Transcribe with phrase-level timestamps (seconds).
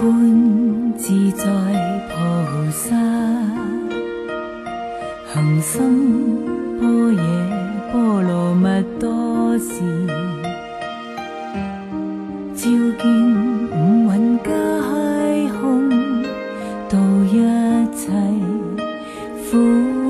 [0.00, 1.44] 观自在
[2.08, 2.14] 菩
[2.70, 2.94] 萨，
[5.34, 7.20] 行深波野
[7.90, 8.68] 波罗蜜
[9.00, 10.06] 多时，
[12.54, 13.04] 照见
[13.72, 14.50] 五蕴皆
[15.60, 15.90] 空，
[16.88, 17.34] 度一
[17.96, 18.06] 切
[19.50, 20.07] 苦。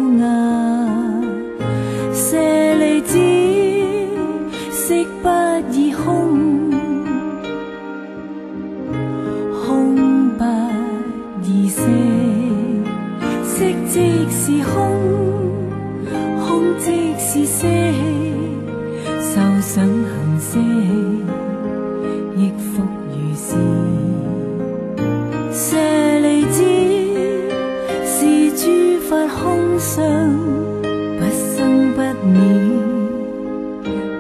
[29.99, 32.39] 不生不灭，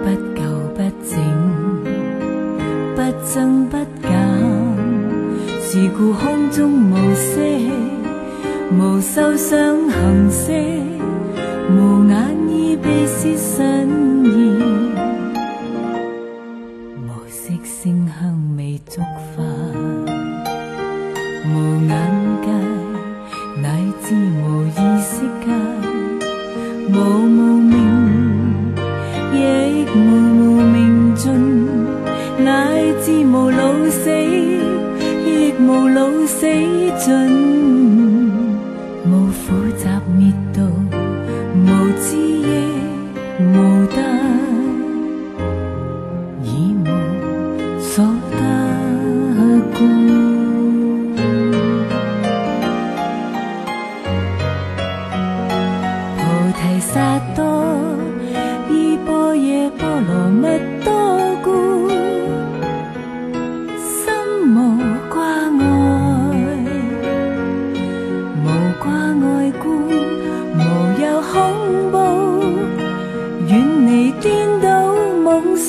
[0.02, 0.40] 不垢
[0.74, 1.16] 不净，
[2.96, 4.08] 不增不减。
[5.60, 6.58] 是故空中
[6.90, 7.40] 无色，
[8.72, 9.56] 无受想
[9.88, 10.50] 行识，
[11.70, 13.67] 无眼耳鼻舌身
[35.78, 36.44] 无老死
[36.98, 37.14] 尽，
[39.06, 39.86] 无苦集
[40.18, 40.60] 灭道，
[41.54, 41.66] 无
[42.00, 42.50] 知亦
[43.38, 43.96] 无得，
[46.42, 46.86] 以无
[47.78, 48.36] 所得
[49.72, 49.78] 故。
[56.16, 56.20] 菩
[56.58, 57.38] 提萨埵
[58.68, 60.42] 依般若波罗蜜
[60.84, 60.92] 多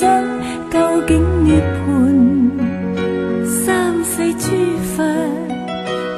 [0.00, 0.06] 究
[1.06, 1.84] 竟涅槃。
[3.44, 4.46] 三世诸
[4.96, 5.04] 佛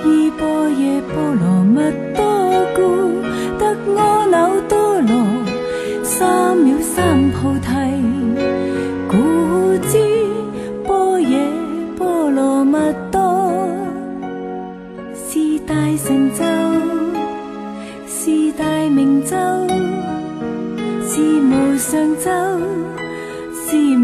[0.04, 0.82] 依般若
[1.12, 1.80] 波罗蜜
[2.14, 2.22] 多
[2.76, 2.80] 故，
[3.58, 3.62] 得
[3.96, 4.30] 阿耨
[4.68, 5.12] 多罗
[6.04, 7.68] 三藐三菩提。
[9.08, 9.16] 故
[9.88, 9.98] 知
[10.86, 11.32] 般若
[11.98, 12.78] 波罗蜜
[13.10, 13.18] 多
[15.14, 16.44] 是大成就，
[18.06, 19.36] 是大明咒，
[21.04, 22.30] 是无上咒，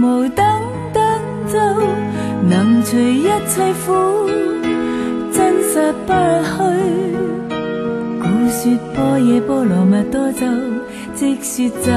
[0.00, 0.44] 无等
[0.92, 1.03] 等
[1.53, 1.59] 咒，
[2.48, 4.28] 能除一切苦，
[5.32, 6.12] 真实不
[6.44, 6.54] 虚。
[8.20, 10.47] 故说波耶波罗蜜多咒，
[11.14, 11.91] 即说咒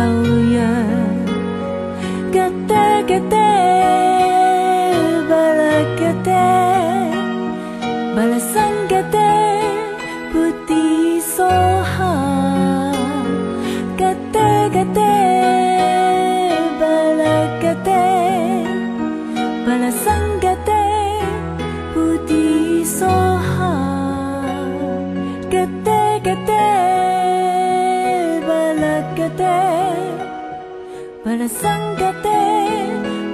[0.49, 0.59] 曰：
[2.31, 3.37] 吉爹吉爹，
[19.89, 20.85] sanggate
[21.93, 23.73] putih soha
[25.49, 26.69] gete gete
[28.45, 29.61] balak gete
[31.25, 32.41] balasanggate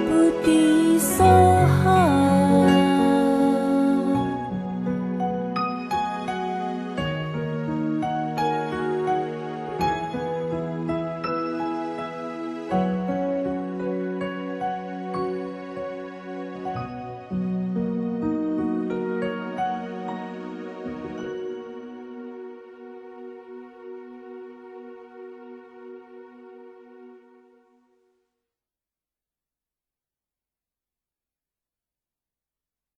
[0.08, 0.77] putih